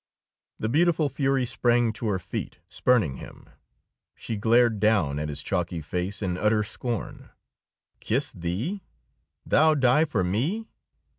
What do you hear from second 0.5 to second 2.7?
The beautiful fury sprang to her feet,